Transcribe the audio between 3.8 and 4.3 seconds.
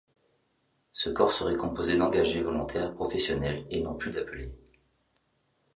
non plus